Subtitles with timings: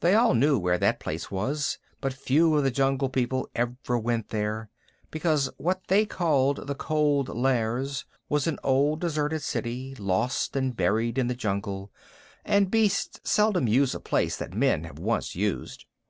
[0.00, 4.30] They all knew where that place was, but few of the Jungle People ever went
[4.30, 4.70] there,
[5.10, 11.18] because what they called the Cold Lairs was an old deserted city, lost and buried
[11.18, 11.92] in the jungle,
[12.46, 15.84] and beasts seldom use a place that men have once used.